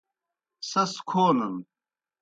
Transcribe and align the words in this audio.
سیْس 0.69 0.93
کھونَن۔ 1.09 1.55